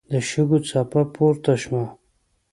د 0.11 0.13
شګو 0.29 0.57
څپه 0.67 1.01
پورته 1.13 1.53
شوه. 1.63 1.83